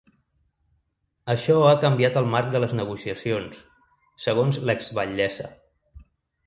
Això 1.33 1.57
ha 1.67 1.75
canviat 1.83 2.17
el 2.23 2.31
marc 2.33 2.49
de 2.57 2.63
les 2.65 2.73
negociacions, 2.81 3.61
segons 4.29 4.61
l’ex-batllessa. 4.71 5.51